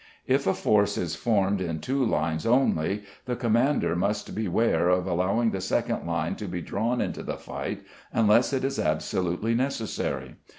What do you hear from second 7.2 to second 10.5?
the fight, unless it is absolutely necessary.